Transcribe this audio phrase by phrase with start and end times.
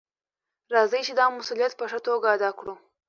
[0.73, 2.73] راځئ چې دا مسؤلیت په ښه توګه ادا کړو.